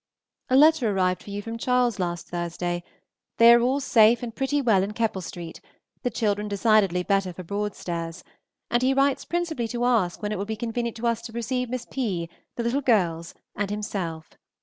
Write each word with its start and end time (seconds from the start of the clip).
A 0.49 0.55
letter 0.55 0.89
arrived 0.89 1.21
for 1.21 1.29
you 1.29 1.43
from 1.43 1.59
Charles 1.59 1.99
last 1.99 2.29
Thursday. 2.29 2.83
They 3.37 3.53
are 3.53 3.61
all 3.61 3.79
safe 3.79 4.23
and 4.23 4.33
pretty 4.35 4.59
well 4.59 4.81
in 4.81 4.93
Keppel 4.93 5.21
St., 5.21 5.61
the 6.01 6.09
children 6.09 6.47
decidedly 6.47 7.03
better 7.03 7.31
for 7.33 7.43
Broadstairs; 7.43 8.23
and 8.71 8.81
he 8.81 8.95
writes 8.95 9.25
principally 9.25 9.67
to 9.67 9.85
ask 9.85 10.23
when 10.23 10.31
it 10.31 10.39
will 10.39 10.45
be 10.45 10.55
convenient 10.55 10.97
to 10.97 11.05
us 11.05 11.21
to 11.21 11.31
receive 11.33 11.69
Miss 11.69 11.85
P., 11.85 12.27
the 12.55 12.63
little 12.63 12.81
girls, 12.81 13.35
and 13.55 13.69
himself. 13.69 14.31